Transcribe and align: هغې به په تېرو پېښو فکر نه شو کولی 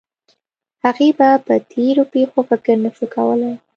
هغې 0.83 1.09
به 1.17 1.29
په 1.45 1.53
تېرو 1.71 2.03
پېښو 2.13 2.39
فکر 2.49 2.75
نه 2.83 2.89
شو 2.95 3.05
کولی 3.15 3.53